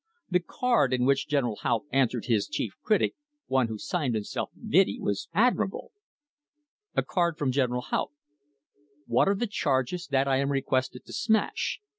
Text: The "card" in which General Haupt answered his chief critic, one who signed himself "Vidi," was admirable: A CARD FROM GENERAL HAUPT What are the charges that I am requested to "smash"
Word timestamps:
The 0.31 0.39
"card" 0.39 0.93
in 0.95 1.05
which 1.05 1.27
General 1.27 1.57
Haupt 1.57 1.85
answered 1.91 2.25
his 2.25 2.47
chief 2.47 2.73
critic, 2.81 3.13
one 3.45 3.67
who 3.67 3.77
signed 3.77 4.15
himself 4.15 4.49
"Vidi," 4.55 4.99
was 4.99 5.29
admirable: 5.31 5.91
A 6.95 7.03
CARD 7.03 7.37
FROM 7.37 7.51
GENERAL 7.51 7.83
HAUPT 7.83 8.15
What 9.05 9.29
are 9.29 9.35
the 9.35 9.45
charges 9.45 10.07
that 10.07 10.27
I 10.27 10.37
am 10.37 10.51
requested 10.51 11.05
to 11.05 11.13
"smash" 11.13 11.81